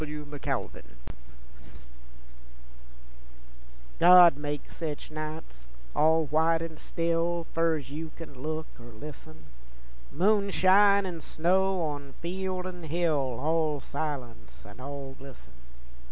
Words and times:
THE 0.01 0.39
COURTIN' 0.39 0.95
God 3.99 4.35
makes 4.35 4.77
sech 4.77 5.11
nights, 5.11 5.65
all 5.95 6.25
white 6.25 6.63
an' 6.63 6.77
still 6.77 7.45
Fur 7.53 7.79
'z 7.79 7.91
you 7.93 8.11
can 8.15 8.33
look 8.41 8.65
or 8.79 8.93
listen, 8.99 9.45
Moonshine 10.11 11.05
an' 11.05 11.21
snow 11.21 11.83
on 11.83 12.13
field 12.13 12.65
an' 12.65 12.81
hill, 12.81 13.37
All 13.39 13.79
silence 13.79 14.65
an' 14.65 14.79
all 14.79 15.13
glisten. 15.19 15.53